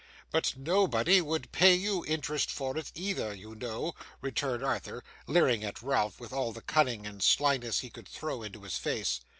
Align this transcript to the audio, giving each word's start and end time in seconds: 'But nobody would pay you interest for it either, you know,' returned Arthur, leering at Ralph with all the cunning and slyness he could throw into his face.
'But 0.31 0.55
nobody 0.57 1.21
would 1.21 1.51
pay 1.51 1.75
you 1.75 2.03
interest 2.07 2.49
for 2.49 2.75
it 2.75 2.91
either, 2.95 3.35
you 3.35 3.53
know,' 3.53 3.93
returned 4.19 4.63
Arthur, 4.65 5.03
leering 5.27 5.63
at 5.63 5.83
Ralph 5.83 6.19
with 6.19 6.33
all 6.33 6.51
the 6.51 6.61
cunning 6.63 7.05
and 7.05 7.21
slyness 7.21 7.81
he 7.81 7.91
could 7.91 8.07
throw 8.07 8.41
into 8.41 8.63
his 8.63 8.77
face. 8.79 9.21